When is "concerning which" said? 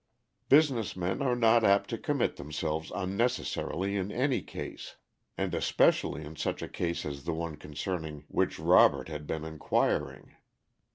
7.55-8.57